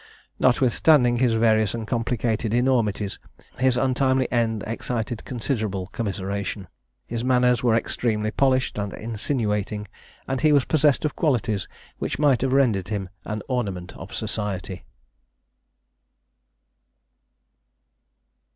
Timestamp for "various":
1.33-1.75